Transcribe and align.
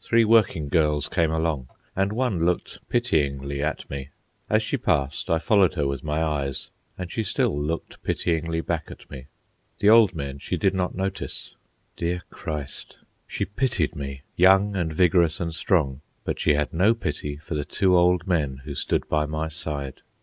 Three 0.00 0.24
working 0.24 0.70
girls 0.70 1.10
came 1.10 1.30
along, 1.30 1.68
and 1.94 2.14
one 2.14 2.46
looked 2.46 2.78
pityingly 2.88 3.62
at 3.62 3.90
me; 3.90 4.08
as 4.48 4.62
she 4.62 4.78
passed 4.78 5.28
I 5.28 5.38
followed 5.38 5.74
her 5.74 5.86
with 5.86 6.02
my 6.02 6.22
eyes, 6.22 6.70
and 6.96 7.12
she 7.12 7.22
still 7.22 7.54
looked 7.60 8.02
pityingly 8.02 8.62
back 8.62 8.84
at 8.90 9.10
me. 9.10 9.26
The 9.80 9.90
old 9.90 10.14
men 10.14 10.38
she 10.38 10.56
did 10.56 10.72
not 10.72 10.94
notice. 10.94 11.54
Dear 11.98 12.22
Christ, 12.30 12.96
she 13.26 13.44
pitied 13.44 13.94
me, 13.94 14.22
young 14.36 14.74
and 14.74 14.90
vigorous 14.90 15.38
and 15.38 15.54
strong, 15.54 16.00
but 16.24 16.40
she 16.40 16.54
had 16.54 16.72
no 16.72 16.94
pity 16.94 17.36
for 17.36 17.54
the 17.54 17.66
two 17.66 17.94
old 17.94 18.26
men 18.26 18.62
who 18.64 18.74
stood 18.74 19.06
by 19.10 19.26
my 19.26 19.48
side! 19.48 20.00